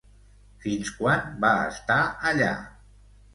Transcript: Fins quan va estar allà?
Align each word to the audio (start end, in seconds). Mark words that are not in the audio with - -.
Fins 0.63 0.89
quan 1.01 1.27
va 1.43 1.51
estar 1.75 1.99
allà? 2.31 2.49